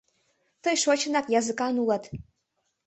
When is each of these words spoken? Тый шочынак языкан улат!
Тый 0.63 0.75
шочынак 0.83 1.25
языкан 1.39 1.75
улат! 1.81 2.03